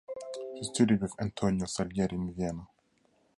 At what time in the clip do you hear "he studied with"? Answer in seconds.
0.55-1.13